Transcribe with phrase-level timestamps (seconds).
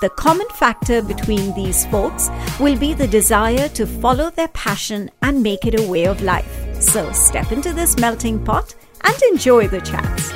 [0.00, 5.42] The common factor between these folks will be the desire to follow their passion and
[5.42, 6.80] make it a way of life.
[6.80, 10.30] So step into this melting pot and enjoy the chats.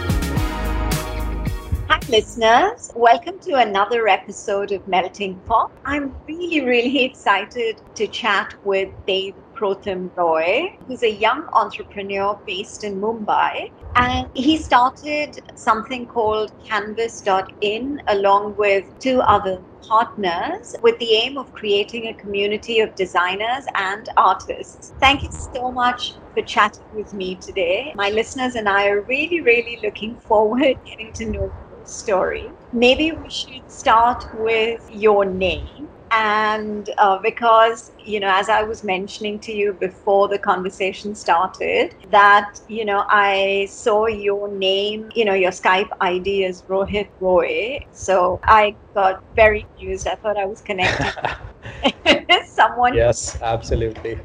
[1.89, 2.93] Hi, listeners.
[2.95, 5.73] Welcome to another episode of Melting Pot.
[5.87, 12.85] I'm really, really excited to chat with Dave Protham Roy, who's a young entrepreneur based
[12.85, 13.73] in Mumbai.
[13.97, 21.53] And he started something called Canvas.in along with two other partners with the aim of
[21.53, 24.95] creating a community of designers and artists.
[24.99, 27.93] Thank you so much for chatting with me today.
[27.95, 32.53] My listeners and I are really, really looking forward getting to know your story.
[32.73, 38.85] Maybe we should start with your name and uh, because you know as i was
[38.85, 45.25] mentioning to you before the conversation started that you know i saw your name you
[45.25, 47.79] know your skype id is rohit roy.
[47.93, 50.07] So i got very confused.
[50.07, 51.13] I thought i was connected
[52.55, 52.95] someone.
[52.95, 54.21] Yes absolutely.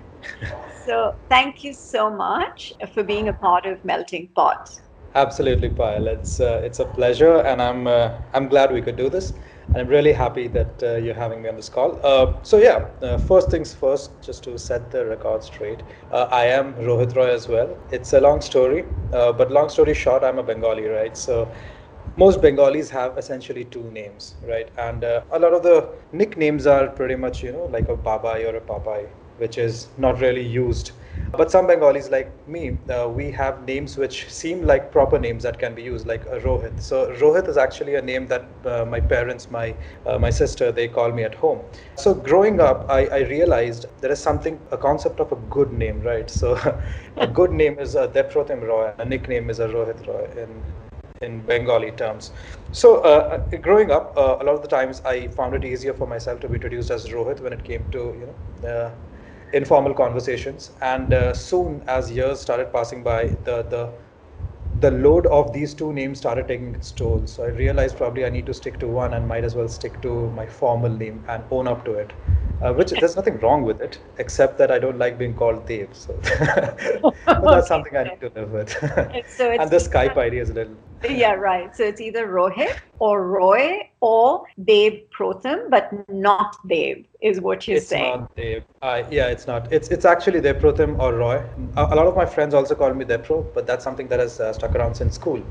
[0.86, 4.70] So thank you so much for being a part of melting pot.
[5.16, 6.08] Absolutely Payal.
[6.08, 9.34] it's uh, it's a pleasure and i'm uh, i'm glad we could do this
[9.74, 12.00] and I'm really happy that uh, you're having me on this call.
[12.04, 16.46] Uh, so yeah, uh, first things first, just to set the record straight, uh, I
[16.46, 17.78] am Rohit Roy as well.
[17.92, 21.16] It's a long story, uh, but long story short, I'm a Bengali, right?
[21.16, 21.52] So
[22.16, 24.70] most Bengalis have essentially two names, right?
[24.78, 28.52] And uh, a lot of the nicknames are pretty much, you know, like a Babai
[28.52, 29.08] or a Papai,
[29.40, 30.92] which is not really used
[31.32, 35.60] but some Bengalis, like me, uh, we have names which seem like proper names that
[35.60, 36.82] can be used, like uh, Rohit.
[36.82, 39.76] So Rohit is actually a name that uh, my parents, my
[40.08, 41.62] uh, my sister, they call me at home.
[41.96, 46.02] So growing up, I, I realized there is something, a concept of a good name,
[46.02, 46.30] right?
[46.30, 46.58] So
[47.18, 50.64] a good name is a Deprotim Roy, a nickname is a Rohit Roy in
[51.22, 52.32] in Bengali terms.
[52.72, 56.08] So, uh, growing up, uh, a lot of the times I found it easier for
[56.08, 58.92] myself to be introduced as Rohit when it came to you know uh,
[59.54, 60.72] informal conversations.
[60.82, 63.92] And uh, soon, as years started passing by, the the
[64.82, 67.26] the load of these two names started taking its toll.
[67.26, 70.02] So I realized probably I need to stick to one and might as well stick
[70.04, 72.14] to my formal name and own up to it.
[72.62, 75.96] Uh, which there's nothing wrong with it, except that I don't like being called Dave.
[75.96, 76.20] So
[77.40, 78.70] but that's something I need to live with.
[79.38, 80.76] so and the Skype idea is a little.
[81.08, 81.76] Yeah, right.
[81.76, 87.88] So it's either Rohit or Roy or Deprotim, but not Dave, is what you're it's
[87.88, 88.12] saying.
[88.12, 88.64] It's not Dave.
[88.82, 89.72] Uh, yeah, it's not.
[89.72, 91.44] It's it's actually Deprotim or Roy.
[91.78, 94.40] A, a, lot of my friends also call me Depro, but that's something that has
[94.40, 95.42] uh, stuck around since school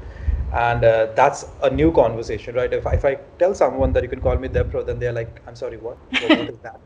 [0.52, 4.20] and uh, that's a new conversation right if, if i tell someone that you can
[4.20, 6.80] call me depro then they're like i'm sorry what what, what is that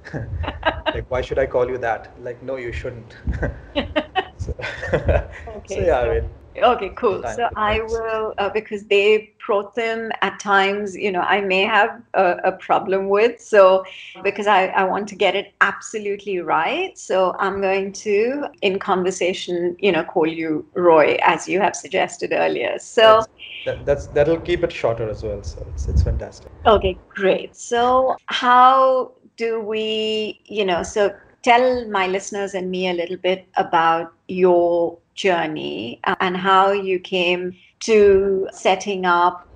[0.94, 3.16] like why should i call you that like no you shouldn't
[4.36, 5.28] so, okay,
[5.68, 7.22] so yeah so, i mean okay cool.
[7.34, 12.52] So i will uh, because Deprotim at times you know i may have a, a,
[12.52, 13.84] problem with so
[14.22, 19.76] because I, I want to get it absolutely right so i'm going to in conversation
[19.78, 22.78] you know call you roy as you have suggested earlier.
[22.78, 23.26] So that's,
[23.64, 26.50] that, that's that'll keep it shorter as well so it's, it's fantastic.
[26.66, 27.56] Okay great.
[27.56, 33.46] So how do we you know so tell my listeners and me a little bit
[33.56, 39.48] about your journey and how you came to setting up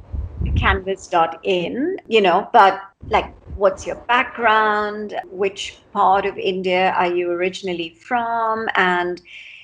[0.56, 2.80] canvas.in, you know, but
[3.10, 9.20] like what's your background, which part of India are you originally from, and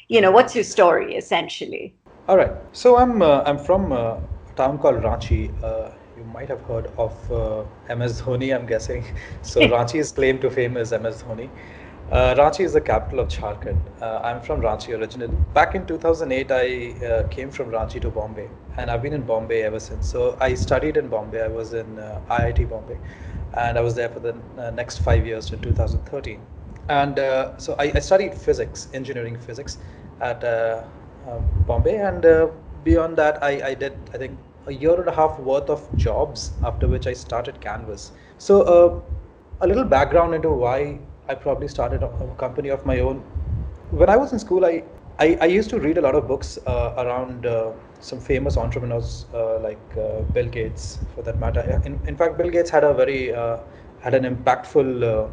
[0.08, 1.94] you know, what's your story essentially?
[2.28, 2.52] All right.
[2.72, 4.20] So I'm uh, I'm from uh, a
[4.56, 5.50] town called Ranchi.
[5.62, 9.04] Uh, you might have heard of uh, MS Dhoni, I'm guessing.
[9.42, 11.48] So Ranchi's claim to fame is MS Dhoni.
[12.10, 13.80] Uh, Ranchi is the capital of Jharkhand.
[14.02, 15.34] Uh, I'm from Ranchi originally.
[15.54, 19.62] Back in 2008, I uh, came from Ranchi to Bombay, and I've been in Bombay
[19.62, 20.10] ever since.
[20.10, 21.42] So I studied in Bombay.
[21.42, 22.98] I was in uh, IIT Bombay,
[23.56, 26.38] and I was there for the uh, next five years to 2013.
[26.88, 29.78] And uh, so I, I, studied physics, engineering physics,
[30.20, 32.50] at um, Bombay, and
[32.84, 36.52] beyond that, I, I did I think a year and a half worth of jobs.
[36.62, 38.12] After which I started Canvas.
[38.36, 39.02] So
[39.60, 40.98] a little background into why
[41.28, 43.18] I probably started a company of my own.
[43.90, 44.82] When I was in school, I,
[45.18, 49.26] I, I used to read a lot of books uh, around uh, some famous entrepreneurs
[49.32, 51.80] uh, like uh, Bill Gates, for that matter.
[51.84, 53.58] In, in fact, Bill Gates had a very uh,
[54.00, 55.28] had an impactful uh,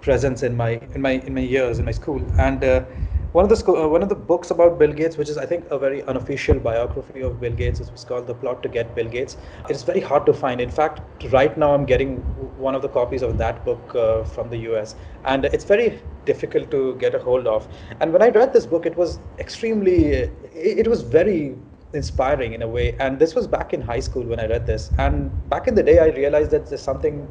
[0.00, 2.86] presence in my in my in my years in my school, and
[3.34, 5.64] one of the uh, one of the books about Bill Gates, which is I think
[5.70, 9.36] a very unofficial biography of Bill Gates, is called The Plot to Get Bill Gates.
[9.68, 10.60] It's very hard to find.
[10.60, 11.00] In fact,
[11.32, 12.18] right now I'm getting
[12.66, 14.94] one of the copies of that book uh, from the US,
[15.24, 17.66] and it's very difficult to get a hold of.
[18.00, 21.56] And when I read this book, it was extremely, it, it was very
[21.92, 22.96] inspiring in a way.
[23.00, 24.92] And this was back in high school when I read this.
[24.98, 27.26] And back in the day, I realized that there's something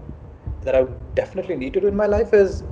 [0.63, 0.83] that I
[1.15, 2.63] definitely need to do in my life is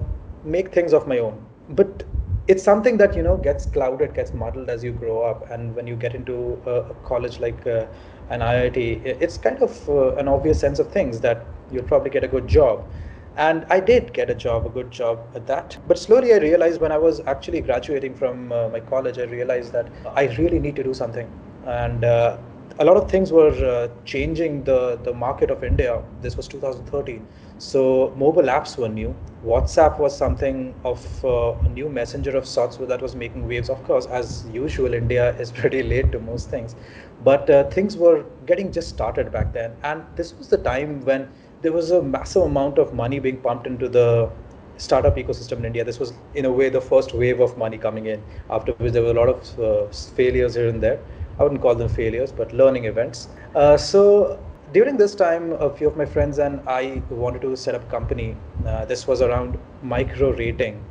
[0.44, 1.46] make things of my own.
[1.70, 2.04] But
[2.48, 5.50] it's something that you know gets clouded gets muddled as you grow up.
[5.50, 7.86] And when you get into a, a college like uh,
[8.30, 12.24] an IIT it's kind of uh, an obvious sense of things that you'll probably get
[12.24, 12.90] a good job.
[13.38, 15.78] And I did get a job a good job at that.
[15.88, 19.72] But slowly I realized when I was actually graduating from uh, my college I realized
[19.74, 21.32] that I really need to do something.
[21.64, 22.40] And uh,
[22.80, 26.02] a lot of things were uh, changing the, the market of India.
[26.22, 27.28] This was 2013.
[27.58, 29.16] So mobile apps were new.
[29.46, 33.70] WhatsApp was something of uh, a new messenger of sorts that was making waves.
[33.70, 36.76] Of course, as usual, India is pretty late to most things.
[37.24, 39.76] But uh, things were getting just started back then.
[39.84, 41.30] And this was the time when
[41.62, 44.32] there was a massive amount of money being pumped into the
[44.78, 45.84] startup ecosystem in India.
[45.84, 49.04] This was, in a way, the first wave of money coming in, after which there
[49.04, 51.00] were a lot of uh, failures here and there.
[51.40, 53.28] I wouldn't call them failures, but learning events.
[53.56, 54.40] Uh, so
[54.74, 57.92] during this time, a few of my friends and I wanted to set up a
[57.92, 58.36] company.
[58.66, 60.84] Uh, this was around micro rating.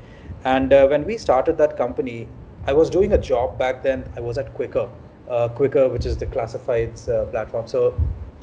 [0.45, 2.29] And uh, when we started that company,
[2.67, 4.05] I was doing a job back then.
[4.17, 4.89] I was at Quikr,
[5.29, 7.67] uh, Quikr, which is the classifieds uh, platform.
[7.67, 7.99] So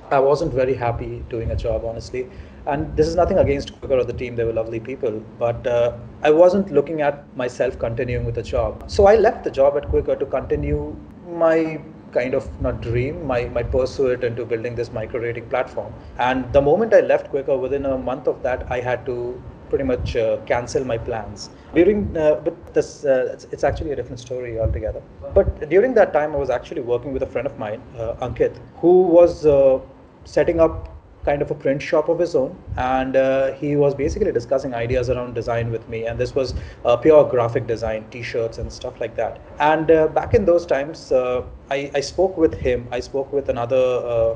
[0.10, 2.30] I wasn't very happy doing a job, honestly.
[2.66, 5.24] And this is nothing against Quikr or the team, they were lovely people.
[5.38, 8.90] But uh, I wasn't looking at myself continuing with the job.
[8.90, 10.96] So I left the job at Quikr to continue
[11.28, 11.82] my
[12.12, 15.94] kind of not dream, my, my pursuit into building this micro rating platform.
[16.18, 19.84] And the moment I left Quikr, within a month of that, I had to pretty
[19.84, 21.50] much uh, cancel my plans.
[21.74, 25.02] During, uh, but this, uh, it's, it's, actually a different story altogether.
[25.34, 28.58] But during that time, I was actually working with a friend of mine, uh, Ankit,
[28.78, 29.80] who was uh,
[30.24, 30.97] setting up
[31.28, 35.10] kind of a print shop of his own and uh, he was basically discussing ideas
[35.10, 36.54] around design with me and this was
[36.86, 39.42] uh, pure graphic design t-shirts and stuff like that.
[39.60, 43.50] And uh, back in those times uh, I, I, spoke with him i spoke with
[43.50, 43.84] another
[44.14, 44.36] uh,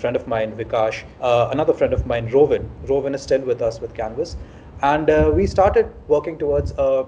[0.00, 3.80] friend of mine vikash uh, another friend of mine rovin rovin is still with us
[3.80, 4.36] with canvas.
[4.82, 7.06] And we started working towards a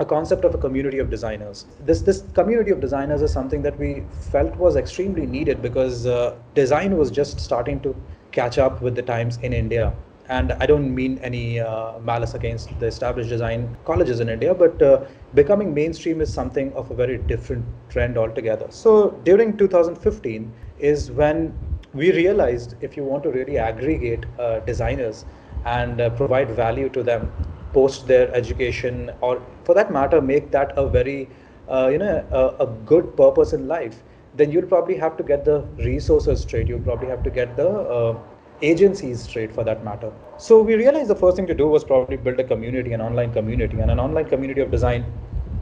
[0.00, 1.66] a concept of a community of designers.
[1.84, 4.02] This this community of designers is something that we
[4.34, 7.94] felt was extremely needed because uh, design was just starting to
[8.32, 9.92] catch up with the times in India.
[10.28, 14.80] And I don't mean any uh, malice against the established design colleges in India, but
[14.80, 18.68] uh, becoming mainstream is something of a very different trend altogether.
[18.70, 21.52] So during 2015 is when
[21.92, 25.24] we realized if you want to really aggregate uh, designers
[25.64, 27.32] and uh, provide value to them
[27.72, 31.28] post their education, or for that matter, make that a very
[31.68, 34.02] uh, you know a, a good purpose in life
[34.34, 36.68] then you'll probably have to get the resources straight.
[36.68, 38.18] You'll probably have to get the uh,
[38.62, 40.12] agencies straight for that matter.
[40.38, 43.32] So we realized the first thing to do was probably build a community, an online
[43.32, 45.04] community, and an online community of design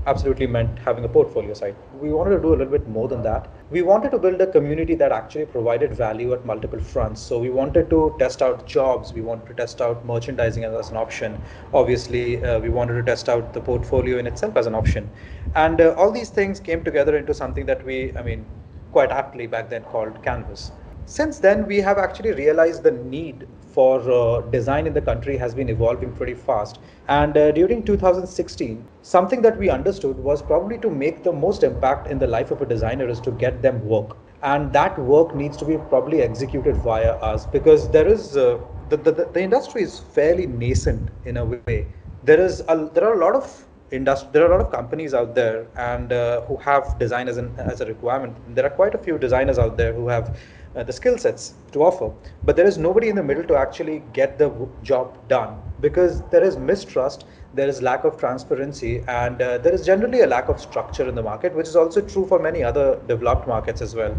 [0.08, 1.76] absolutely meant having a portfolio site.
[2.00, 3.48] We wanted to do a little bit more than that.
[3.70, 7.20] We wanted to build a community that actually provided value at multiple fronts.
[7.20, 10.96] So we wanted to test out jobs, we wanted to test out merchandising as an
[10.96, 11.38] option.
[11.74, 15.10] Obviously, uh, we wanted to test out the portfolio in itself as an option.
[15.54, 18.46] And uh, all these things came together into something that we, I mean,
[18.92, 20.72] quite aptly back then called Canvas.
[21.08, 25.54] Since then, we have actually realized the need for uh, design in the country has
[25.54, 26.80] been evolving pretty fast.
[27.08, 32.08] And uh, during 2016, something that we understood was probably to make the most impact
[32.08, 34.18] in the life of a designer is to get them work.
[34.42, 38.58] And that work needs to be probably executed via us because there is uh,
[38.90, 41.86] the, the, the industry is fairly nascent in a way.
[42.22, 45.14] There is a, there are a lot of industry there are a lot of companies
[45.14, 48.98] out there and uh, who have design as, as a requirement there are quite a
[48.98, 50.36] few designers out there who have
[50.78, 52.08] uh, the skill sets to offer
[52.44, 54.48] but there is nobody in the middle to actually get the
[54.82, 59.84] job done because there is mistrust there is lack of transparency and uh, there is
[59.84, 63.00] generally a lack of structure in the market which is also true for many other
[63.08, 64.14] developed markets as well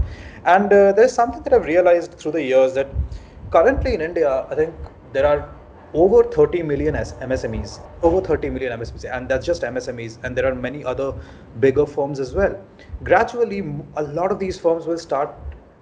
[0.46, 2.89] and uh, there's something that i've realized through the years that
[3.51, 4.74] currently in india i think
[5.13, 5.42] there are
[5.94, 10.54] over 30 million MSMEs, over 30 million MSMEs, and that's just MSMEs, and there are
[10.54, 11.13] many other
[11.60, 12.63] bigger firms as well.
[13.04, 13.63] Gradually,
[13.96, 15.34] a lot of these firms will start,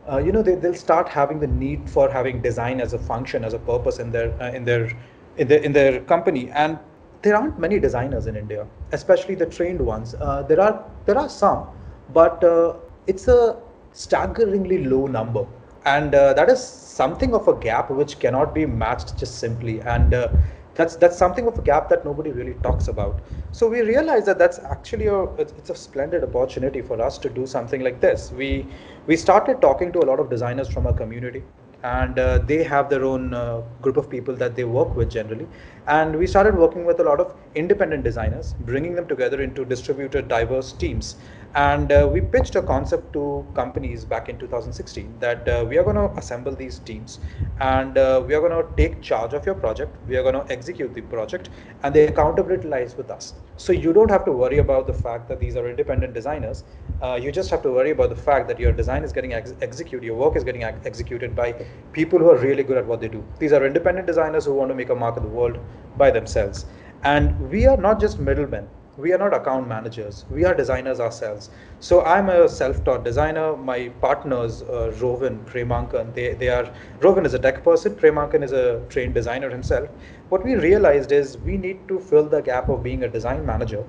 [0.09, 3.43] uh, you know, they, they'll start having the need for having design as a function,
[3.43, 4.91] as a purpose in their uh, in their
[5.37, 6.79] in their in their company, and
[7.21, 10.15] there aren't many designers in India, especially the trained ones.
[10.19, 11.67] Uh, there are there are some,
[12.13, 12.73] but uh,
[13.07, 13.57] it's a
[13.91, 15.45] staggeringly low number.
[15.85, 19.81] And uh, that is something of a gap which cannot be matched just simply.
[19.81, 20.29] And uh,
[20.77, 23.21] that's that's something of a gap that nobody really talks about.
[23.51, 27.47] So we realize that that's actually a it's a splendid opportunity for us to do
[27.47, 28.31] something like this.
[28.31, 28.67] We
[29.07, 31.43] we started talking to a lot of designers from our community
[31.83, 35.47] and uh, they have their own uh, group of people that they work with generally.
[35.87, 40.27] And we started working with a lot of independent designers bringing them together into distributed
[40.27, 41.15] diverse teams
[41.55, 45.83] and uh, we pitched a concept to companies back in 2016 that uh, we are
[45.83, 47.19] going to assemble these teams
[47.59, 49.95] and uh, we are going to take charge of your project.
[50.07, 51.49] We are going to execute the project
[51.83, 53.33] and the accountability lies with us.
[53.55, 56.63] So you don't have to worry about the fact that these are independent designers.
[57.01, 59.53] Uh, you just have to worry about the fact that your design is getting ex-
[59.61, 61.53] executed, your work is getting ex- executed by
[61.91, 63.23] people who are really good at what they do.
[63.39, 65.57] These are independent designers who want to make a mark in the world
[65.95, 66.65] by themselves.
[67.03, 70.25] And we are not just middlemen we are not account managers.
[70.31, 71.49] We are designers ourselves.
[71.79, 73.55] So i'm a self-taught designer.
[73.55, 77.95] My partners uh, Rovin Premankan they, they are Rovin is a tech person.
[77.95, 79.87] Premankan is a trained designer himself.
[80.29, 83.83] What we realized is we need to fill the gap of being a design manager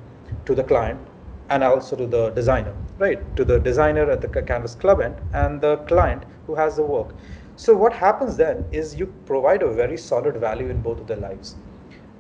[0.44, 1.00] to the client
[1.48, 3.36] and also to the designer right?
[3.36, 7.14] To the designer at the canvas club end and the client who has the work.
[7.56, 11.16] So what happens then is you provide a very solid value in both of their
[11.16, 11.56] lives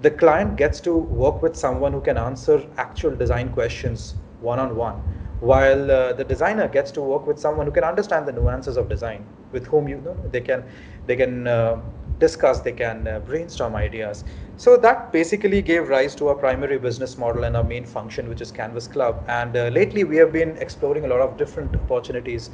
[0.00, 4.76] the client gets to work with someone who can answer actual design questions one on
[4.76, 5.00] one
[5.40, 8.88] while uh, the designer gets to work with someone who can understand the nuances of
[8.88, 10.64] design with whom you know they can
[11.06, 11.80] they can uh,
[12.18, 14.24] discuss they can uh, brainstorm ideas.
[14.56, 18.40] So that basically gave rise to our primary business model and our main function which
[18.40, 19.24] is canvas club.
[19.28, 22.50] And uh, lately we have been exploring a lot of different opportunities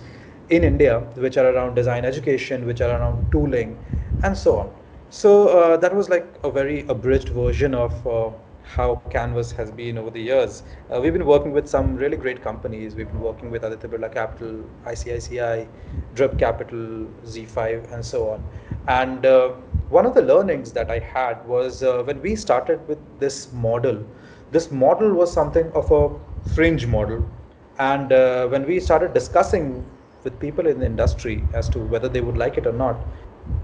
[0.51, 3.79] in india which are around design education which are around tooling
[4.23, 4.71] and so on
[5.11, 8.31] so uh, that was like a very abridged version of uh,
[8.63, 10.63] how Canvas has been over the years.
[10.91, 12.95] Uh, we've been working with some really great companies.
[12.95, 15.69] We've been working with Aditya Birla Capital, ICICI,
[16.15, 18.45] Drip Capital, ZEE5, and so on.
[18.89, 19.51] And uh,
[19.89, 24.05] one of the learnings that I had was uh, when we started with this model,
[24.51, 26.11] this model was something of a
[26.55, 27.29] fringe model.
[27.79, 29.85] And uh, when we started discussing
[30.23, 33.05] with people in the industry as to whether they would like it or not,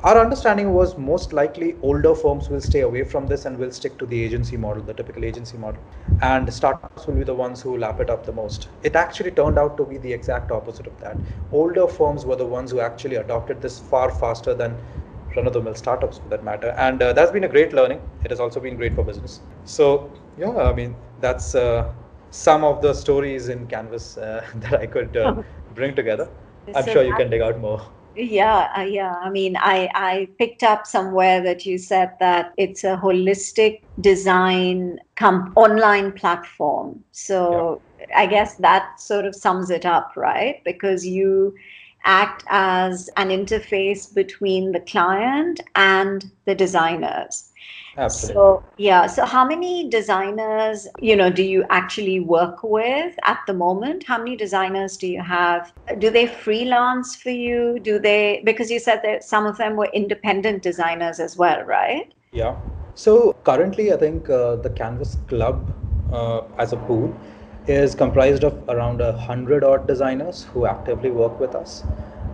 [0.03, 3.99] our understanding was most likely older firms will stay away from this and will stick
[3.99, 5.83] to the agency model, the typical agency model.
[6.23, 8.69] And startups will be the ones who lap it up the most.
[8.83, 11.21] It actually turned out to be the exact opposite of that.
[11.53, 14.77] Older firms were the ones who actually adopted this far faster than
[15.37, 16.75] run of the mill startups for that matter.
[16.79, 18.01] And uh, that's been a great learning.
[18.25, 19.41] It has also been great for business.
[19.65, 21.93] So, yeah, I mean, that's uh,
[22.31, 25.35] some of the stories in Canvas uh, that I could uh,
[25.75, 26.29] bring together.
[26.75, 27.83] I'm sure you can dig out more.
[28.23, 29.15] Yeah, uh, yeah.
[29.15, 34.99] I mean, I I picked up somewhere that you said that it's a holistic design
[35.17, 37.03] com- online platform.
[37.13, 38.07] So yeah.
[38.17, 40.63] I guess that sort of sums it up, right?
[40.65, 41.55] Because you
[42.05, 47.50] act as an interface between the client and the designers.
[48.01, 48.35] Absolutely.
[48.35, 49.07] So yeah.
[49.07, 54.05] So how many designers, you know, do you actually work with at the moment?
[54.07, 55.73] How many designers do you have?
[55.99, 57.79] Do they freelance for you?
[57.81, 62.13] Do they because you said that some of them were independent designers as well, right?
[62.33, 62.57] Yeah.
[62.95, 65.71] So currently, I think uh, the Canvas Club
[66.11, 67.15] uh, as a pool
[67.67, 71.85] is comprised of around a hundred odd designers who actively work with us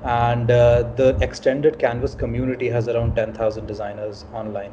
[0.05, 4.73] and uh, the extended canvas community has around 10,000 designers online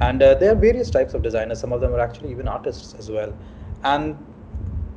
[0.00, 1.60] and uh, there are various types of designers.
[1.60, 3.32] Some of them are actually even artists as well.
[3.84, 4.16] And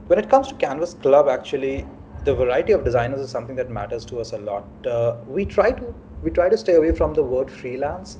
[0.07, 1.85] when it comes to canvas club actually
[2.25, 4.65] the variety of designers is something that matters to us a lot.
[4.85, 8.17] Uh, we try to we try to stay away from the word freelance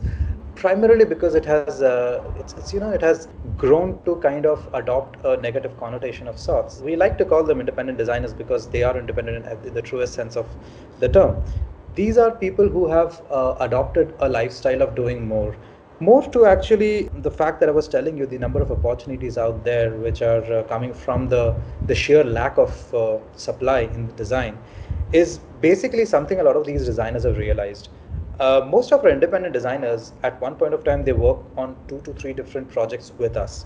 [0.56, 3.28] primarily because it has uh, it's, it's, you know it has
[3.58, 6.80] grown to kind of adopt a negative connotation of sorts.
[6.80, 10.36] We like to call them independent designers because they are independent in, the truest sense
[10.36, 10.46] of
[11.00, 11.38] the term.
[11.96, 15.56] These are people who have uh, adopted a lifestyle of doing more
[16.00, 19.64] more to actually the fact that I was telling you the number of opportunities out
[19.64, 21.56] there which are uh, coming from the
[21.88, 24.58] the sheer lack of uh, supply in design
[25.14, 27.90] is basically something a lot of these designers have realized.
[28.40, 32.02] Uh, most of our independent designers at one point of time they work on two
[32.02, 33.66] to three different projects with us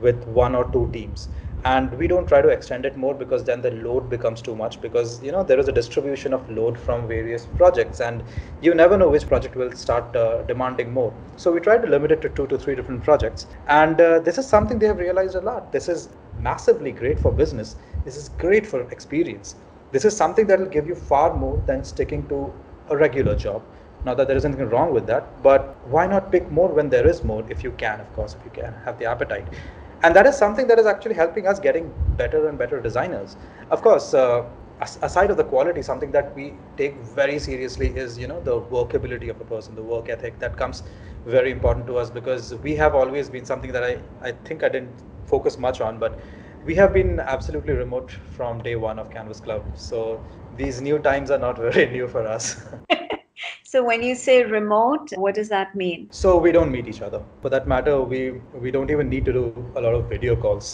[0.00, 1.28] with one or two teams
[1.64, 4.80] and we don't try to extend it more because then the load becomes too much
[4.80, 8.22] because you know there is a distribution of load from various projects and
[8.60, 11.12] you never know which project will start uh, demanding more.
[11.36, 13.46] So we try to limit it to two to three different projects.
[13.66, 15.72] And uh, this is something they have realized a lot.
[15.72, 17.76] This is massively great for business.
[18.04, 19.56] This is great for experience.
[19.90, 22.52] This is something that will give you far more than sticking to
[22.90, 23.62] a regular job.
[24.04, 27.06] Not that there is anything wrong with that but why not pick more when there
[27.06, 29.48] is more if you can of course if you can have the appetite
[30.02, 33.36] and that is something that is actually helping us getting better and better designers.
[33.70, 34.44] Of course uh,
[35.02, 39.28] aside of the quality something that we take very seriously is you know the workability
[39.28, 40.84] of a person the work ethic that comes
[41.26, 44.68] very important to us because we have always been something that i i think i
[44.68, 46.20] didn't focus much on but
[46.64, 49.64] we have been absolutely remote from day one of canvas club.
[49.74, 52.64] So these new times are not very new for us
[53.70, 56.08] So when you say remote, what does that mean?
[56.10, 57.22] So we don't meet each other.
[57.42, 58.20] For that matter, we
[58.64, 59.42] we don't even need to do
[59.76, 60.68] a lot of video calls.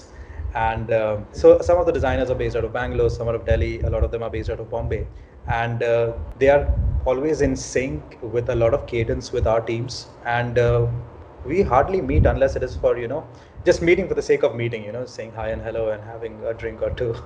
[0.54, 3.44] And uh, so some of the designers are based out of Bangalore, some are of
[3.44, 5.08] Delhi, a lot of them are based out of Bombay,
[5.48, 6.62] and uh, they are
[7.04, 10.06] always in sync with a lot of cadence with our teams.
[10.24, 10.86] And uh,
[11.44, 13.26] we hardly meet unless it is for you know
[13.70, 16.40] just meeting for the sake of meeting, you know, saying hi and hello and having
[16.44, 17.16] a drink or two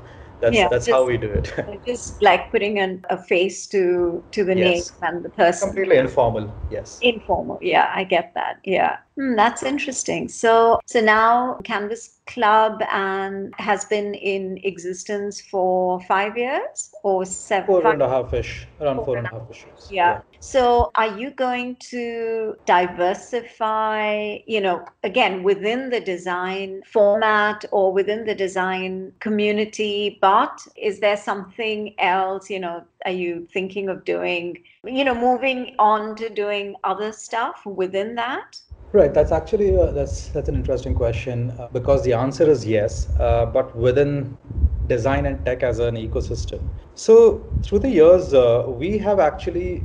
[0.41, 1.53] that's yeah, that's just, how we do it.
[1.87, 4.91] just like putting an, a face to to the yes.
[4.91, 5.69] name and the person.
[5.69, 6.99] Completely informal yes.
[7.01, 10.29] Informal yeah i get that yeah Hmm, that's interesting.
[10.29, 17.67] So, so now Canvas Club and has been in existence for five years or seven.
[17.67, 19.67] Four five, and a half ish, around four, four and a half ish.
[19.91, 20.11] Yeah.
[20.11, 20.21] yeah.
[20.39, 24.39] So, are you going to diversify?
[24.47, 31.17] You know, again within the design format or within the design community, but is there
[31.17, 32.49] something else?
[32.49, 34.63] You know, are you thinking of doing?
[34.85, 38.61] You know, moving on to doing other stuff within that?
[38.93, 39.13] Right.
[39.13, 43.45] That's actually uh, that's that's an interesting question uh, because the answer is yes, uh,
[43.45, 44.39] but within
[44.87, 46.61] design and tech as an ecosystem.
[46.95, 49.85] So through the years, uh, we have actually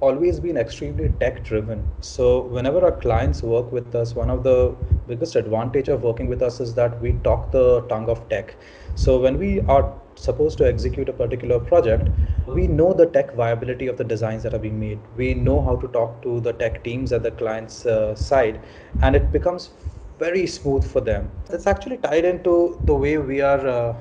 [0.00, 1.84] always been extremely tech driven.
[2.00, 4.74] So whenever our clients work with us, one of the
[5.06, 8.56] biggest advantage of working with us is that we talk the tongue of tech.
[8.94, 12.10] So when we are supposed to execute a particular project,
[12.46, 14.98] we know the tech viability of the designs that are being made.
[15.16, 18.60] We know how to talk to the tech teams at the client's uh, side,
[19.02, 19.70] and it becomes
[20.18, 21.30] very smooth for them.
[21.50, 23.94] It's actually tied into the way we are uh,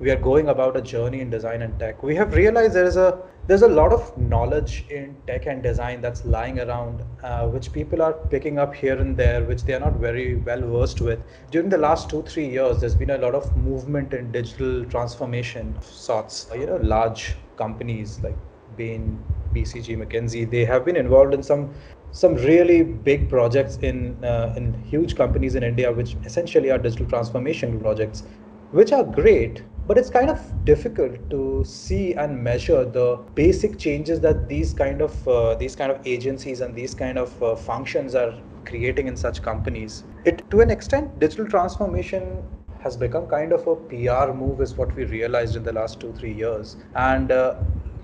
[0.00, 2.02] we are going about a journey in design and tech.
[2.02, 6.00] We have realized there is a there's a lot of knowledge in tech and design
[6.00, 9.80] that's lying around, uh, which people are picking up here and there, which they are
[9.80, 11.20] not very well versed with.
[11.50, 15.74] During the last two, three years, there's been a lot of movement in digital transformation
[15.76, 16.48] of sorts.
[16.54, 18.36] You know, large companies like
[18.76, 19.22] Bain,
[19.54, 21.72] BCG, McKinsey, they have been involved in some
[22.12, 27.06] some really big projects in uh, in huge companies in India, which essentially are digital
[27.06, 28.24] transformation projects,
[28.70, 34.20] which are great but it's kind of difficult to see and measure the basic changes
[34.20, 38.14] that these kind of uh, these kind of agencies and these kind of uh, functions
[38.14, 40.04] are creating in such companies.
[40.24, 42.42] It to an extent digital transformation
[42.80, 46.12] has become kind of a pr move is what we realized in the last 2
[46.14, 46.76] 3 years.
[46.94, 47.56] And uh,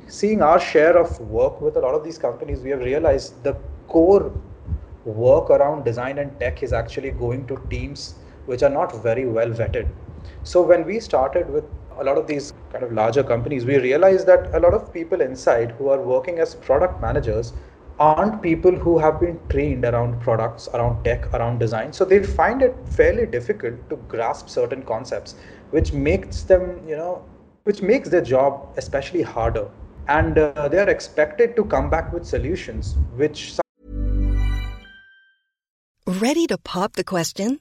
[0.07, 3.55] seeing our share of work with a lot of these companies we have realized the
[3.87, 4.33] core
[5.05, 9.49] work around design and tech is actually going to teams which are not very well
[9.49, 9.89] vetted
[10.43, 11.65] so when we started with
[11.99, 15.21] a lot of these kind of larger companies, we realized that a lot of people
[15.21, 17.53] inside who are working as product managers
[17.99, 21.93] aren't people who have been trained around products, around tech, around design.
[21.93, 25.35] So they find it fairly difficult to grasp certain concepts,
[25.71, 27.23] which makes them, you know,
[27.65, 29.69] which makes their job especially harder.
[30.09, 33.59] And uh, they are expected to come back with solutions, which.
[36.07, 37.61] Ready to pop the question?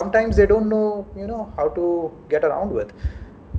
[0.00, 1.86] sometimes they don't know you know how to
[2.28, 2.92] get around with.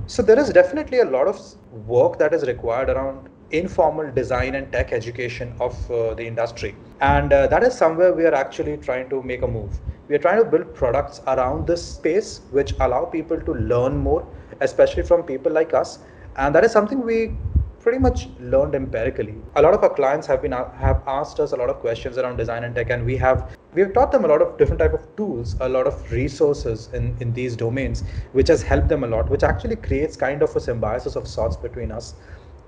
[0.06, 1.38] So there is definitely a lot of
[1.86, 6.74] work that is required around informal design and tech education of uh, the industry.
[7.00, 9.80] And uh, that is somewhere we are actually trying to make a move.
[10.08, 14.26] We are trying to build products around this space which allow people to learn more
[14.60, 15.98] especially from people like us.
[16.36, 17.38] And that is something we
[17.80, 19.34] pretty much learned empirically.
[19.56, 22.36] A lot of our clients have been have asked us a lot of questions around
[22.36, 24.92] design and tech, and we have we have taught them a lot of different type
[24.92, 29.06] of tools, a lot of resources in in these domains, which has helped them a
[29.06, 32.14] lot, which actually creates kind of a symbiosis of sorts between us,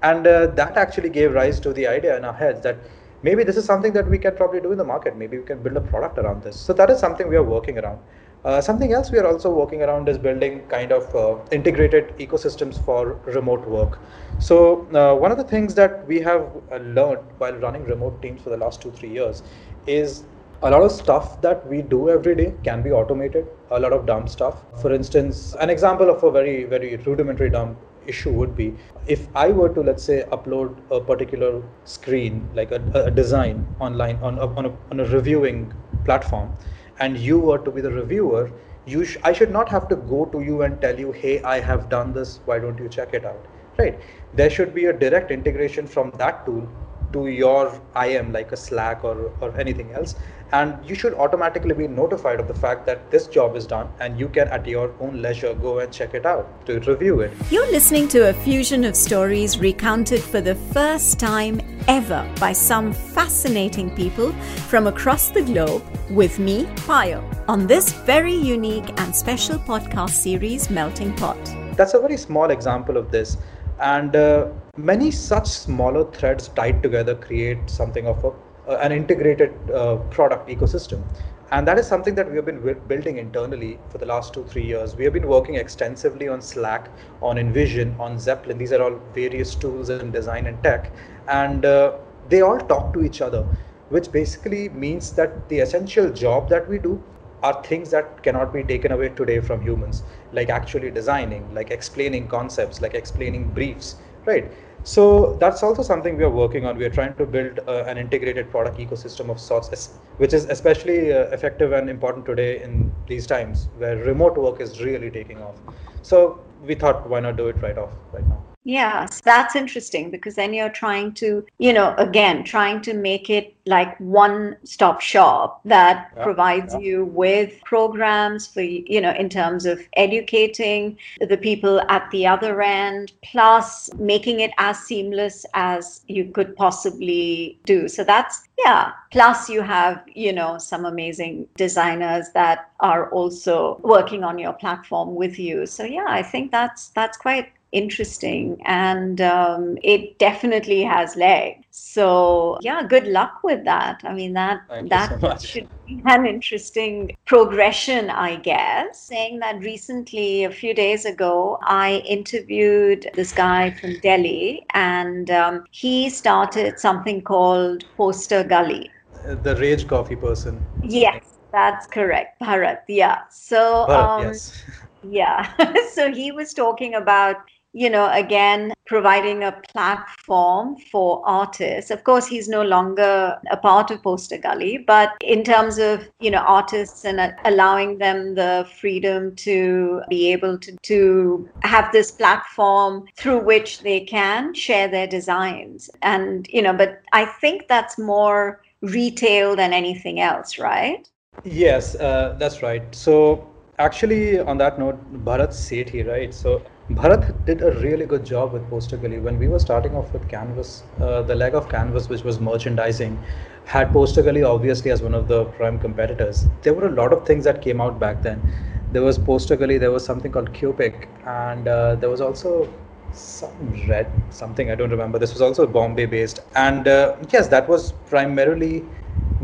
[0.03, 2.77] and uh, that actually gave rise to the idea in our heads that
[3.23, 5.17] maybe this is something that we can probably do in the market.
[5.17, 6.57] Maybe we can build a product around this.
[6.57, 7.99] So that is something we are working around.
[8.45, 12.79] Uh, something else we are also working around is building kind of uh, integrated ecosystems
[12.79, 13.99] for remote work.
[14.39, 18.43] So uh, one of the things that we have uh, learned while running remote teams
[18.43, 19.43] for the last two three years
[19.87, 20.25] is
[20.65, 23.47] a lot of stuff that we do every day can be automated.
[23.71, 24.63] A lot of dumb stuff.
[24.81, 28.75] For instance, an example of a very very rudimentary dumb issue would be
[29.07, 34.17] if I were to let's say upload a particular screen like a, a design online
[34.17, 35.73] on a, on a, on a reviewing
[36.05, 36.51] platform
[36.99, 38.51] and you were to be the reviewer
[38.87, 41.59] you sh- i should not have to go to you and tell you hey i
[41.59, 43.47] have done this why don't you check it out
[43.79, 43.99] right
[44.35, 46.69] there should be a direct integration from that tool
[47.15, 50.17] to your IM like a Slack or, or anything else.
[50.55, 54.19] And you should automatically be notified of the fact that this job is done and
[54.19, 57.33] you can at your own leisure go and check it out to review it.
[57.51, 62.93] You're listening to a fusion of stories recounted for the first time ever by some
[62.93, 64.31] fascinating people
[64.71, 70.71] from across the globe with me, Payal, on this very unique and special podcast series,
[70.71, 71.37] Melting Pot.
[71.77, 73.39] That's a very small example of this
[73.81, 78.33] and uh, many such smaller threads tied together create something of a,
[78.67, 81.03] an integrated uh, product ecosystem.
[81.51, 84.65] And that is something that we have been building internally for the last two three
[84.65, 84.97] years.
[84.97, 86.89] We have been working extensively on slack
[87.23, 88.59] on InVision on Zeplin.
[88.59, 90.93] These are all various tools in design and tech.
[91.29, 91.99] And uh,
[92.29, 93.47] they all talk to each other
[93.91, 97.03] which basically means that the essential job that we do
[97.43, 102.27] are things that cannot be taken away today from humans like actually designing like explaining
[102.27, 104.51] concepts like explaining briefs right
[104.85, 106.77] so that's also something we are working on.
[106.77, 111.13] We are trying to build uh, an integrated product ecosystem of sorts which is especially
[111.13, 115.57] uh, effective and important today in these times where remote work is really taking off.
[116.03, 120.37] So we thought why not do it right off right now Yes, that's interesting because
[120.37, 125.61] then you're trying to, you know, again, trying to make it like one stop shop
[125.67, 126.81] that yeah, provides yeah.
[126.81, 132.63] you with programs for, you know, in terms of educating the people at the other
[132.63, 137.87] end, plus making it as seamless as you could possibly do.
[137.87, 138.93] So that's, yeah.
[139.11, 145.15] Plus, you have, you know, some amazing designers that are also working on your platform
[145.15, 145.67] with you.
[145.67, 151.65] So, yeah, I think that's that's quite interesting and um, it definitely has legs.
[151.71, 154.01] So yeah, good luck with that.
[154.05, 159.01] I mean that Thank that so should be an interesting progression, I guess.
[159.01, 165.65] Saying that recently, a few days ago, I interviewed this guy from Delhi, and um,
[165.71, 168.91] he started something called Poster Gully.
[169.25, 170.61] The Rage Coffee person.
[170.83, 172.81] Yes, that's correct, Bharat.
[172.89, 173.23] Yeah.
[173.31, 173.87] So.
[173.89, 174.63] Bharat, um, yes.
[175.07, 175.53] Yeah.
[175.93, 177.37] so he was talking about
[177.75, 181.91] you know, again, providing a platform for artists.
[181.91, 186.31] Of course, he's no longer a part of Poster Gully, but in terms of, you
[186.31, 192.13] know, artists and uh, allowing them the freedom to be able to, to have this
[192.13, 195.91] platform through which they can share their designs.
[196.03, 201.09] And, you know, but I think that's more retail than anything else, right?
[201.43, 202.95] Yes, uh, that's right.
[202.95, 203.49] So,
[203.81, 206.33] actually, on that note, Bharat Sethi, right?
[206.33, 209.19] So, Bharat did a really good job with Poster Gully.
[209.19, 213.25] When we were starting off with Canvas, uh, the leg of Canvas, which was merchandising,
[213.65, 216.47] had Poster Gully obviously as one of the prime competitors.
[216.61, 218.43] There were a lot of things that came out back then.
[218.91, 222.69] There was Poster Gully, there was something called Cupic, and uh, there was also
[223.13, 225.19] some red something I don't remember.
[225.19, 228.85] This was also Bombay based, and uh, yes, that was primarily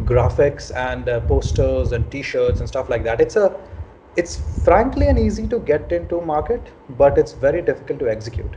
[0.01, 3.19] graphics and uh, posters and T-shirts and stuff like that.
[3.21, 3.59] It's a
[4.17, 8.57] it's frankly an easy to get into market, but it's very difficult to execute.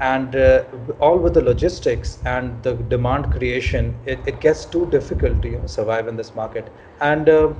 [0.00, 0.64] And uh,
[1.00, 5.58] all with the logistics and the demand creation, it, it gets too difficult to you
[5.58, 6.68] know, survive in this market.
[7.00, 7.52] And uh,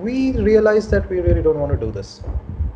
[0.00, 2.22] we realized that we really don't want to do this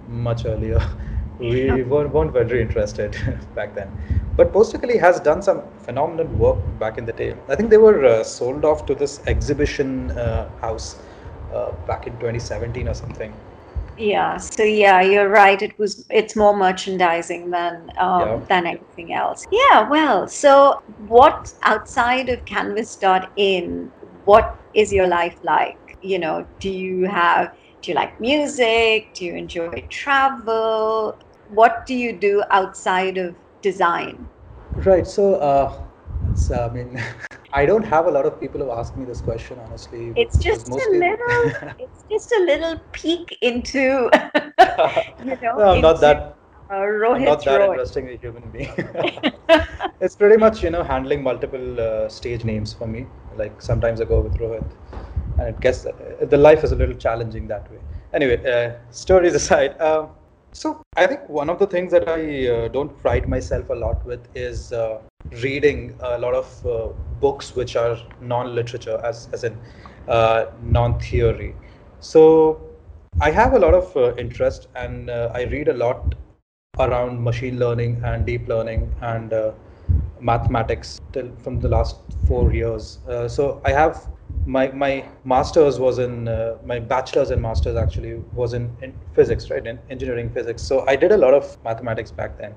[0.08, 0.80] much earlier.
[1.38, 3.16] we weren't, weren't very interested
[3.54, 3.90] back then.
[4.36, 7.34] But Poster Gully has done some phenomenal work back in the day.
[7.48, 10.96] I think they were uh, sold off to this exhibition uh, house
[11.54, 13.32] uh, back in 2017 or something.
[13.96, 15.60] Yeah, so yeah, you're right.
[15.60, 18.40] It was it's more merchandising than um, Yeah.
[18.48, 19.44] than anything else.
[19.50, 23.92] Yeah, well, so what outside of Canvas.in,
[24.24, 25.96] what is your life like?
[26.02, 29.14] You know, do you have do you like music?
[29.14, 31.18] Do you enjoy travel?
[31.48, 34.28] What do you do outside of design?
[34.84, 35.06] Right.
[35.06, 35.72] So, uh,
[36.26, 37.00] it's, I mean,
[37.56, 40.12] I don't have a lot of people who ask me this question, honestly.
[40.14, 41.44] It's just a little
[41.84, 44.10] it's just a little peek into
[45.24, 46.36] you know No, I'm not that.
[46.70, 46.74] uh,
[47.14, 47.66] I'm not that Roy.
[47.68, 48.72] interesting a human being.
[50.00, 53.06] it's pretty much you know handling multiple uh, stage names for me.
[53.42, 54.70] Like sometimes I go with Rohit,
[55.38, 55.92] and it gets uh,
[56.34, 57.80] the life is a little challenging that way.
[58.12, 60.10] Anyway, uh, stories aside, um,
[60.56, 64.04] so I think one of the things that I uh, don't pride myself a lot
[64.06, 65.00] with is uh,
[65.42, 66.88] reading a lot of uh,
[67.20, 69.58] books which are non-literature, as as in
[70.08, 71.54] uh, non-theory.
[72.00, 72.22] So
[73.20, 76.14] I have a lot of uh, interest, and uh, I read a lot
[76.78, 79.34] around machine learning and deep learning and
[80.20, 82.98] mathematics till from the last four years.
[83.28, 84.08] So I have
[84.46, 89.50] my my master's was in uh, my bachelor's and master's actually was in, in physics,
[89.50, 90.62] right, in engineering physics.
[90.62, 92.54] So I did a lot of mathematics back then,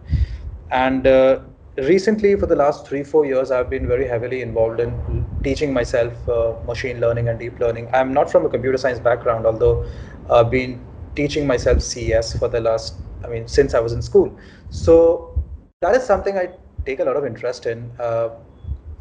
[0.69, 1.39] and uh,
[1.77, 6.29] recently for the last three four years I've been very heavily involved in teaching myself
[6.29, 7.89] uh, machine learning and deep learning.
[7.91, 9.85] I'm not from a computer science background, although
[10.29, 14.37] I've been teaching myself CS for the last I mean since I was in school.
[14.69, 15.43] So
[15.81, 16.49] that is something I
[16.85, 17.91] take a lot of interest in.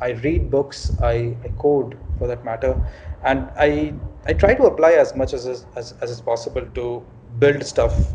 [0.01, 2.77] I read books, I, I code for that matter,
[3.25, 3.95] and I
[4.27, 7.03] I try to apply as much as as, as, as is possible to
[7.39, 8.15] build stuff.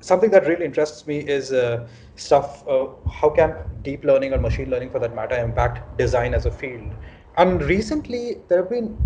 [0.00, 2.66] Something that really interests me is uh, stuff.
[2.68, 6.50] Uh, how can deep learning or machine learning, for that matter, impact design as a
[6.50, 6.92] field?
[7.36, 8.96] And recently, there have been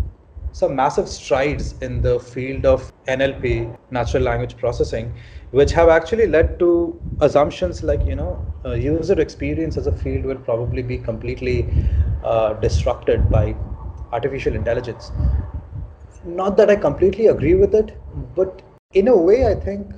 [0.53, 5.13] some massive strides in the field of NLP, natural language processing,
[5.51, 10.25] which have actually led to assumptions like, you know, uh, user experience as a field
[10.25, 11.73] will probably be completely
[12.25, 13.55] uh, disrupted by
[14.13, 15.11] artificial intelligence.
[16.25, 18.01] Not that I completely agree with it,
[18.35, 18.63] but
[18.95, 19.93] in a way, I think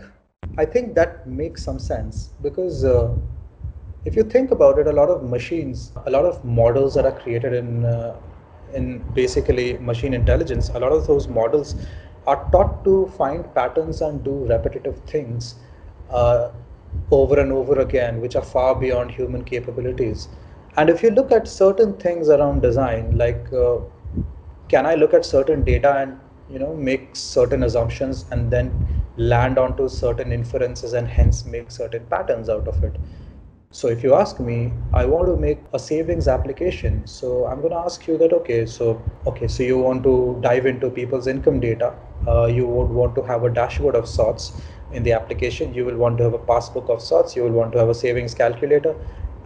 [0.58, 3.14] I think that makes some sense because uh,
[4.04, 7.18] if you think about it, a lot of machines, a lot of models that are
[7.18, 8.16] created in uh,
[8.74, 11.76] in basically machine intelligence, a lot of those models
[12.26, 15.54] are taught to find patterns and do repetitive things
[16.10, 16.50] uh,
[17.10, 20.28] over and over again, which are far beyond human capabilities.
[20.76, 23.78] And if you look at certain things around design, like uh,
[24.68, 28.72] can I look at certain data and you know make certain assumptions and then
[29.16, 32.96] land onto certain inferences and hence make certain patterns out of it?
[33.72, 37.06] So if you ask me, I want to make a savings application.
[37.06, 40.66] So I'm going to ask you that okay, so okay, so you want to dive
[40.66, 41.94] into people's income data.
[42.26, 44.60] Uh, you would want to have a dashboard of sorts
[44.92, 45.72] in the application.
[45.72, 47.36] You will want to have a passbook of sorts.
[47.36, 48.94] You will want to have a savings calculator,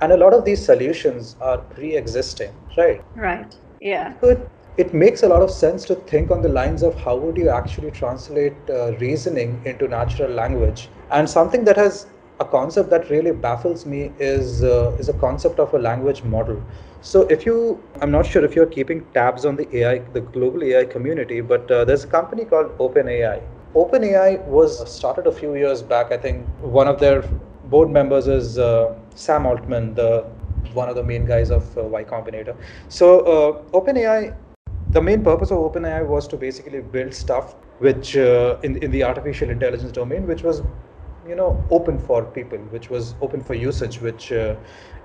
[0.01, 3.03] and a lot of these solutions are pre-existing, right?
[3.15, 3.55] Right.
[3.81, 4.15] Yeah.
[4.21, 7.17] So it, it makes a lot of sense to think on the lines of how
[7.17, 12.07] would you actually translate uh, reasoning into natural language and something that has
[12.41, 16.61] a concept that really baffles me is uh, is a concept of a language model.
[17.01, 17.57] So if you
[18.01, 21.71] i'm not sure if you're keeping tabs on the ai the global ai community but
[21.71, 23.41] uh, there's a company called openai.
[23.75, 26.13] Openai was started a few years back.
[26.13, 27.23] I think one of their
[27.65, 30.25] board members is uh, sam altman the
[30.73, 32.57] one of the main guys of uh, y combinator.
[32.89, 34.35] So uh, openai
[34.93, 39.03] the main purpose of OpenAI was to basically build stuff which uh, in in the
[39.03, 40.63] artificial intelligence domain, which was
[41.27, 44.57] you know open for people, which was open for usage, which uh,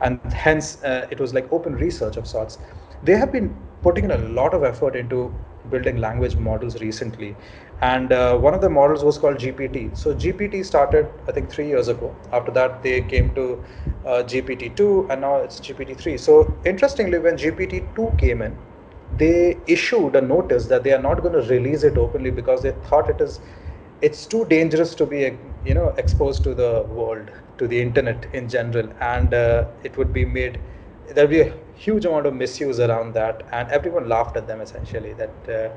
[0.01, 2.57] and hence uh, it was like open research of sorts.
[3.01, 5.33] They have been putting in a lot of effort into
[5.69, 7.35] building language models recently,
[7.81, 9.95] and uh, one of the models was called GPT.
[9.95, 12.15] So GPT started I think three years ago.
[12.31, 13.63] After that, they came to
[14.05, 16.17] uh, GPT-2, and now it's GPT-3.
[16.17, 18.57] So interestingly, when GPT-2 came in
[19.11, 22.71] they issued a notice that they are not going to release it openly because they
[22.71, 23.39] thought it is
[24.01, 28.47] it's too dangerous to be you know exposed to the world to the internet in
[28.47, 30.59] general and uh, it would be made
[31.09, 35.13] there'll be a huge amount of misuse around that and everyone laughed at them essentially
[35.13, 35.69] that uh,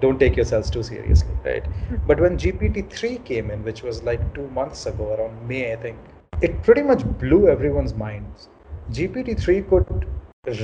[0.00, 1.66] don't take yourselves too seriously, right?
[2.06, 5.98] But when GPT-3 came in, which was like two months ago, around May, I think,
[6.40, 8.48] it pretty much blew everyone's minds.
[8.90, 10.06] GPT-3 could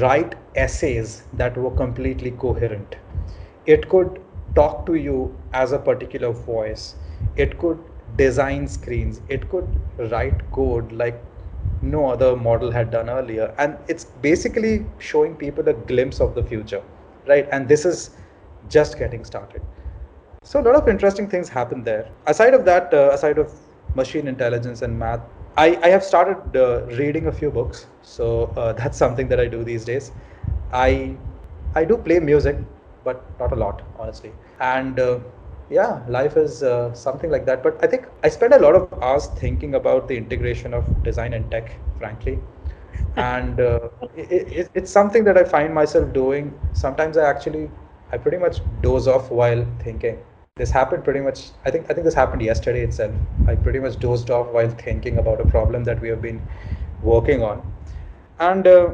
[0.01, 2.97] write essays that were completely coherent.
[3.67, 4.21] It could
[4.55, 6.97] talk to you as a particular voice.
[7.35, 7.79] It could
[8.17, 9.21] design screens.
[9.29, 9.69] It could
[10.11, 11.23] write code like
[11.81, 13.55] no other model had done earlier.
[13.59, 16.83] And it's basically showing people a glimpse of the future,
[17.27, 17.49] right?
[17.53, 18.17] And this is
[18.69, 19.63] just getting started.
[20.43, 22.11] So a lot of interesting things happen there.
[22.27, 23.53] Aside of that, uh, aside of
[23.95, 25.21] machine intelligence and math,
[25.57, 27.87] I, I have started uh, reading a few books.
[28.03, 30.13] So uh, that's something that I do these days.
[30.73, 31.17] I
[31.75, 32.59] I do play music,
[33.05, 34.33] but not a lot, honestly.
[34.61, 35.21] And uh,
[35.71, 37.63] yeah, life is uh, something like that.
[37.63, 41.33] But I think I spend a lot of hours thinking about the integration of design
[41.35, 42.39] and tech, frankly.
[43.17, 46.59] And uh, it, it, it's something that I find myself doing.
[46.73, 47.71] Sometimes I actually
[48.13, 50.19] I pretty much doze off while thinking.
[50.57, 51.51] This happened pretty much.
[51.65, 53.15] I think I think this happened yesterday itself.
[53.47, 56.41] I pretty much dozed off while thinking about a problem that we have been
[57.03, 57.63] working on,
[58.39, 58.91] and uh,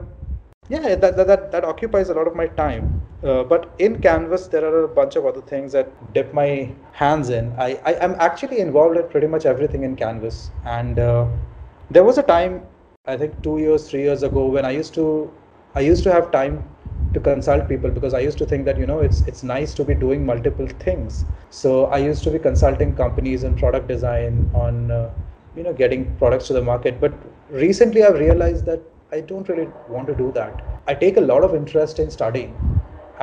[0.68, 3.01] yeah, that, that that that occupies a lot of my time.
[3.22, 7.30] Uh, but in Canvas, there are a bunch of other things that dip my hands
[7.30, 7.52] in.
[7.58, 11.26] I, I am actually involved in pretty much everything in Canvas, and uh,
[11.90, 12.62] there was a time,
[13.06, 15.32] I think two years, three years ago, when I used to
[15.74, 16.64] I used to have time
[17.14, 19.84] to consult people because I used to think that you know it's it's nice to
[19.84, 21.24] be doing multiple things.
[21.50, 25.10] So I used to be consulting companies in product design on uh,
[25.56, 27.00] you know getting products to the market.
[27.00, 27.12] But
[27.50, 28.80] recently I've realized that
[29.12, 30.62] I don't really want to do that.
[30.86, 32.54] I take a lot of interest in studying,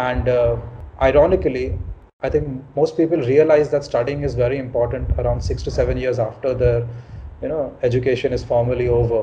[0.07, 0.57] and uh,
[1.01, 1.77] ironically,
[2.21, 6.19] I think most people realize that studying is very important around six to seven years
[6.19, 6.88] after their
[7.41, 9.21] you know education is formally over.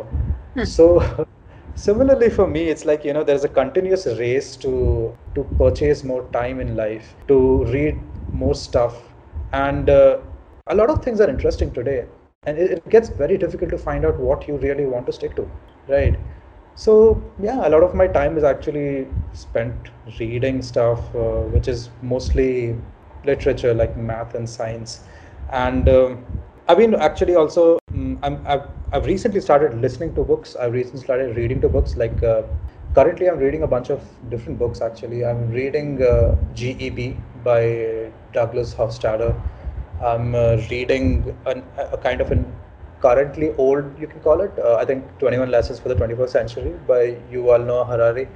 [0.54, 0.64] Hmm.
[0.64, 1.26] So
[1.76, 6.22] similarly for me it's like you know there's a continuous race to to purchase more
[6.32, 7.98] time in life to read
[8.32, 8.96] more stuff
[9.52, 10.18] and uh,
[10.68, 12.06] a lot of things are interesting today
[12.46, 15.36] and it, it, gets very difficult to find out what you really want to stick
[15.36, 15.46] to
[15.88, 16.18] right
[16.76, 21.90] so yeah a lot of my time is actually spent reading stuff uh, which is
[22.02, 22.76] mostly
[23.24, 25.00] literature like math and science
[25.52, 26.24] and um,
[26.68, 30.56] I've been actually also um, I'm, I've, I've recently started listening to books.
[30.56, 31.96] I've recently started reading to books.
[31.96, 32.42] Like uh,
[32.94, 34.80] currently, I'm reading a bunch of different books.
[34.80, 39.40] Actually, I'm reading uh, GEB by Douglas Hofstadter.
[40.02, 42.44] I'm uh, reading an, a kind of an
[43.00, 44.52] currently old, you can call it.
[44.58, 48.28] Uh, I think 21 Lessons for the 21st Century by Yuval Noah Harari.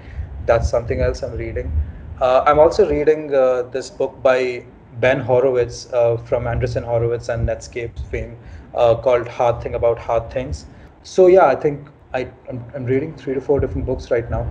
[0.47, 1.73] That's something else I'm reading.
[2.21, 4.65] Uh, I'm also reading uh, this book by
[5.01, 8.37] Ben Horowitz uh, from Andreessen Horowitz and Netscape fame
[8.75, 10.67] uh, called Hard Thing About Hard Things.
[11.03, 14.47] So yeah, I think I, I'm, I'm, reading three to four different books right now,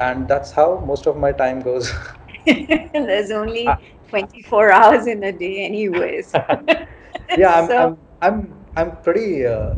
[0.00, 1.92] and that's how most of my time goes.
[2.46, 3.76] There's only uh,
[4.08, 6.30] 24 hours in a day, anyways.
[7.36, 9.74] yeah, I'm, so, I'm, I'm, I'm pretty uh,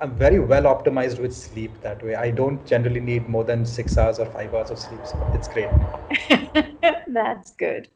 [0.00, 2.14] I'm very well optimized with sleep that way.
[2.14, 5.06] I don't generally need more than six hours or five hours of sleep.
[5.06, 5.70] So it's great.
[7.08, 7.88] That's good.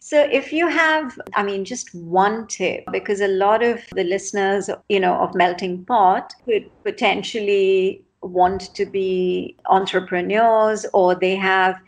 [0.00, 4.68] So if you have, I mean, just one tip, because a lot of the listeners,
[4.88, 11.80] you know, of Melting Pot could potentially want to be entrepreneurs or they have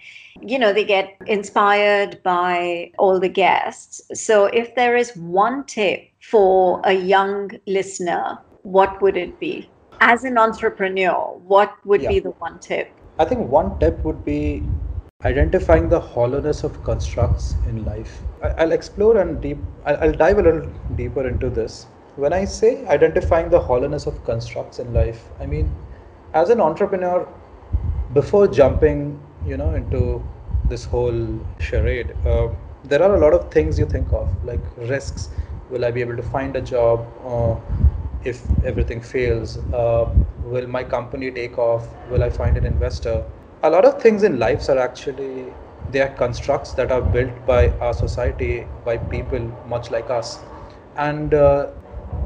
[0.42, 6.02] you know they get inspired by all the guests so if there is one tip
[6.20, 9.68] for a young listener what would it be?
[10.00, 12.08] As an entrepreneur, what would yeah.
[12.08, 12.90] be the one tip?
[13.18, 14.62] I think one tip would be
[15.24, 18.20] identifying the hollowness of constructs in life.
[18.58, 19.58] I'll explore and deep.
[19.86, 21.84] I'll dive a little deeper into this.
[22.16, 25.70] When I say identifying the hollowness of constructs in life, I mean,
[26.34, 27.26] as an entrepreneur,
[28.12, 30.24] before jumping, you know, into
[30.68, 32.48] this whole charade, uh,
[32.84, 35.30] there are a lot of things you think of, like risks.
[35.70, 37.06] Will I be able to find a job?
[37.24, 37.56] Uh,
[38.24, 40.06] if everything fails uh,
[40.42, 43.24] will my company take off will i find an investor
[43.62, 45.52] a lot of things in lives are actually
[45.90, 50.40] they are constructs that are built by our society by people much like us
[50.96, 51.70] and uh,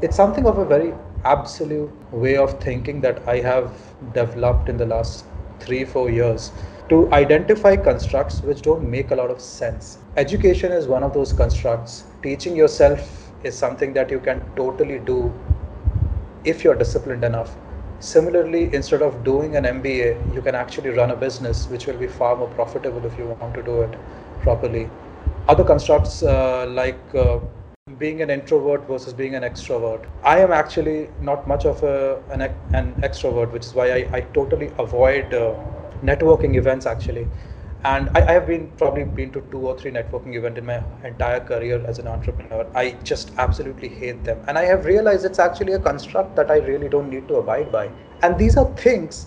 [0.01, 0.93] it's something of a very
[1.25, 3.71] absolute way of thinking that i have
[4.13, 5.25] developed in the last
[5.59, 6.51] three four years
[6.89, 11.33] to identify constructs which don't make a lot of sense education is one of those
[11.33, 15.31] constructs teaching yourself is something that you can totally do
[16.43, 17.55] if you're disciplined enough.
[17.99, 22.07] Similarly, instead of doing an MBA, you can actually run a business which will be
[22.07, 23.95] far more profitable if you want to do it
[24.41, 24.89] properly.
[25.47, 27.39] Other constructs uh, like uh,
[27.97, 30.05] being an introvert versus being an extrovert.
[30.23, 32.41] I am actually not much of a, an,
[32.73, 35.55] an extrovert, which is why I, I totally avoid uh,
[36.03, 37.27] networking events actually.
[37.83, 40.83] and I, I, have been probably been to two or three networking events in my
[41.03, 42.67] entire career as an entrepreneur.
[42.75, 44.45] I just absolutely hate them.
[44.47, 47.71] And i have realized it's actually a construct that i really don't need to abide
[47.71, 47.89] by.
[48.21, 49.25] And these are things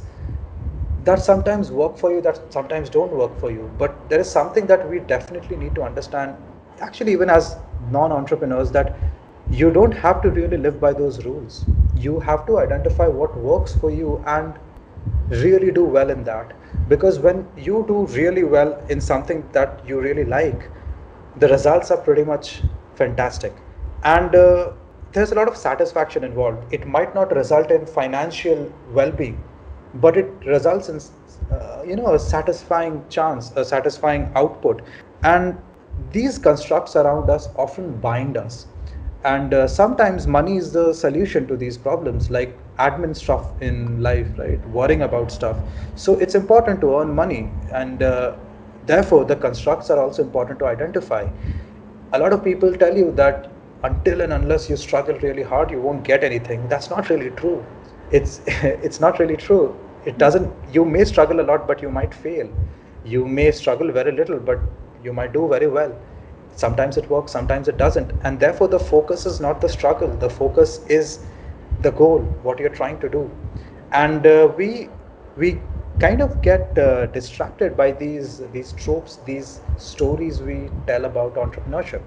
[1.10, 3.68] that sometimes work for you that sometimes don't work for you.
[3.84, 6.36] But there is something that we definitely need to understand.
[6.80, 7.56] Actually even as
[7.90, 8.96] non-entrepreneurs that
[9.50, 11.64] you don't have to really live by those rules.
[11.96, 14.54] You have to identify what works for you and
[15.28, 16.52] really do well in that.
[16.88, 20.70] Because when you do really well in something that you really like
[21.36, 22.62] the results are pretty much
[22.94, 23.52] fantastic.
[24.04, 24.72] And uh,
[25.12, 26.72] there's a lot of satisfaction involved.
[26.72, 29.42] It might not result in financial well-being
[29.94, 31.00] but it results in
[31.52, 34.82] uh, you know a satisfying chance a satisfying output.
[35.22, 35.58] And
[36.10, 38.66] these constructs around us often bind us.
[39.24, 44.38] And uh, sometimes money is the solution to these problems like admin stuff in life
[44.38, 44.64] right?
[44.68, 45.60] Worrying about stuff.
[45.94, 47.54] So it's important to earn money.
[47.72, 48.36] And uh,
[48.82, 51.28] therefore the constructs are also important to identify.
[52.12, 53.50] A lot of people tell you that
[53.82, 56.68] until and unless you struggle really hard you won't get anything.
[56.68, 57.66] That's not really true.
[58.10, 59.80] It's it's not really true.
[60.04, 62.48] It doesn't you may struggle a lot but you might fail.
[63.02, 64.60] You may struggle very little but
[65.04, 65.96] you might do very well.
[66.56, 68.12] Sometimes it works sometimes it doesn't.
[68.22, 70.16] And therefore the focus is not the struggle.
[70.16, 71.26] The focus is
[71.80, 73.30] the goal what you're trying to do.
[73.92, 74.88] And uh, we
[75.36, 75.62] we
[76.00, 82.02] kind of get uh, distracted by these these tropes these stories we tell about entrepreneurship.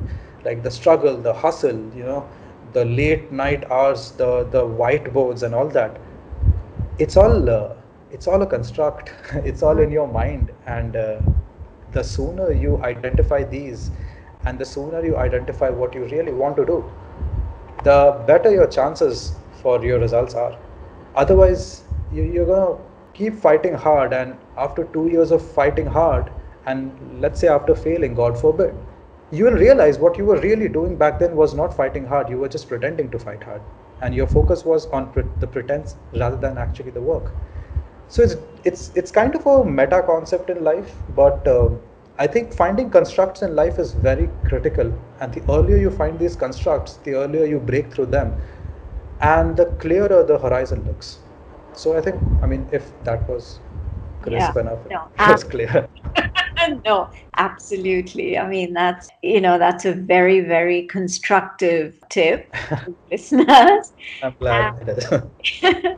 [0.45, 2.30] Like the struggle the hustle you know
[2.74, 6.00] the late night hours the the whiteboards and all that.
[6.98, 7.76] It's all uh,
[8.12, 9.12] it's all a construct.
[9.52, 10.52] It's all in your mind.
[10.66, 11.22] And uh,
[11.92, 13.92] the sooner you identify these
[14.46, 16.84] and the sooner you identify what you really want to do
[17.84, 20.58] the better your chances for your results are.
[21.16, 22.84] Otherwise you, you're going to
[23.14, 26.32] keep fighting hard and after two years of fighting hard
[26.66, 28.76] and let's say after failing god forbid
[29.32, 32.30] you will realize what you were really doing back then was not fighting hard.
[32.30, 33.62] You were just pretending to fight hard
[34.02, 37.32] and your focus was on the pretense rather than actually the work
[38.10, 41.70] so it's it's it's kind of a meta concept in life but uh,
[42.20, 44.91] I think finding constructs in life is very critical.
[45.20, 48.34] And the earlier you find these constructs, the earlier you break through them,
[49.22, 51.20] and the clearer the horizon looks.
[51.74, 53.60] So I think, I mean, if that was
[54.24, 55.88] crisp yeah, enough, no, that's clear.
[56.86, 58.38] no, absolutely.
[58.38, 62.53] I mean, that's, you know, that's a very, very constructive tip,
[63.11, 63.93] listeners.
[64.24, 65.05] I'm glad.
[65.11, 65.32] Um,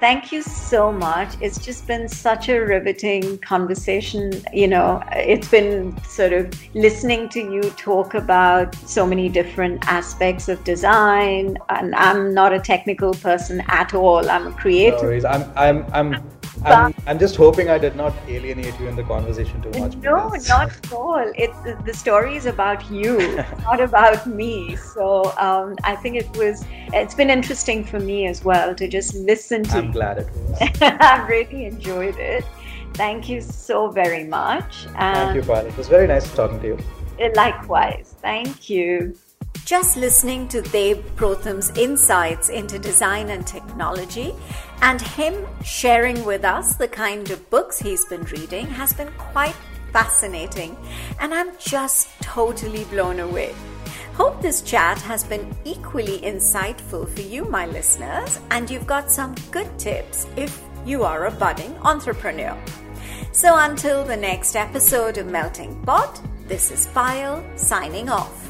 [0.00, 1.34] thank you so much.
[1.40, 4.32] It's just been such a riveting conversation.
[4.52, 10.48] You know, it's been sort of listening to you talk about so many different aspects
[10.48, 11.56] of design.
[11.68, 14.28] And I'm not a technical person at all.
[14.28, 15.22] I'm a creative.
[15.22, 16.30] No I'm, I'm, I'm
[16.64, 19.96] I'm, I'm just hoping I did not alienate you in the conversation too much.
[19.96, 20.48] No, because...
[20.48, 21.32] not at all.
[21.36, 21.50] It
[21.84, 23.18] the story is about you,
[23.62, 24.76] not about me.
[24.76, 26.64] So um, I think it was.
[26.92, 29.76] It's been interesting for me as well to just listen to.
[29.76, 30.58] I'm glad it was.
[30.82, 32.44] I really enjoyed it.
[32.94, 34.86] Thank you so very much.
[34.96, 35.68] And Thank you, Violet.
[35.68, 36.78] It was very nice talking to you.
[37.34, 38.14] Likewise.
[38.20, 39.14] Thank you.
[39.64, 44.34] Just listening to Deb Protham's insights into design and technology
[44.82, 49.56] and him sharing with us the kind of books he's been reading has been quite
[49.92, 50.76] fascinating,
[51.20, 53.54] and I'm just totally blown away.
[54.14, 59.34] Hope this chat has been equally insightful for you, my listeners, and you've got some
[59.50, 62.56] good tips if you are a budding entrepreneur.
[63.32, 68.49] So until the next episode of Melting Pot, this is Payal signing off.